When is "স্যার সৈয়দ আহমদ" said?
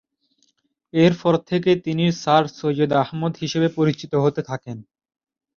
2.21-3.33